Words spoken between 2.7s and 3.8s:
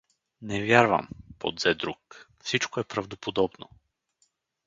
е правдоподобно.